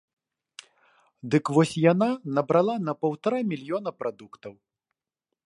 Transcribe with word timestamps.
Дык 1.35 1.45
вось 1.57 1.73
яна 1.91 2.07
набрала 2.39 2.75
на 2.87 2.93
паўтара 3.05 3.37
мільёна 3.53 3.89
прадуктаў. 4.01 4.53